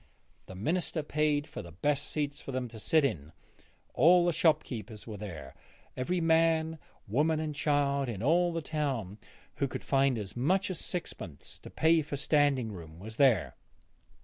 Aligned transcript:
The 0.47 0.55
minister 0.55 1.03
paid 1.03 1.45
for 1.45 1.61
the 1.61 1.71
best 1.71 2.09
seats 2.09 2.41
for 2.41 2.51
them 2.51 2.67
to 2.69 2.79
sit 2.79 3.05
in. 3.05 3.33
All 3.93 4.25
the 4.25 4.31
shopkeepers 4.33 5.05
were 5.05 5.17
there; 5.17 5.53
every 5.95 6.19
man, 6.19 6.79
woman 7.07 7.39
and 7.39 7.53
child 7.53 8.09
in 8.09 8.23
all 8.23 8.51
the 8.51 8.63
town 8.63 9.19
who 9.57 9.67
could 9.67 9.83
find 9.83 10.17
as 10.17 10.35
much 10.35 10.71
as 10.71 10.79
sixpence 10.79 11.59
to 11.59 11.69
pay 11.69 12.01
for 12.01 12.17
standing 12.17 12.71
room 12.71 12.97
was 12.97 13.17
there. 13.17 13.53